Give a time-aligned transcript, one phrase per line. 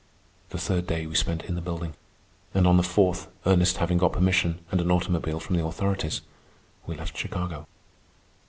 [0.49, 1.93] The third day we spent in the building,
[2.55, 6.21] and on the fourth, Ernest having got permission and an automobile from the authorities,
[6.87, 7.67] we left Chicago.